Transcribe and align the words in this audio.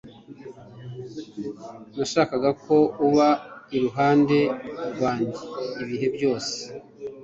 nashakaga 1.95 2.49
ko 2.63 2.77
uba 3.07 3.27
iruhande 3.75 4.39
rwanjye 4.93 5.37
ibihe 5.81 6.07
byose 6.15 6.55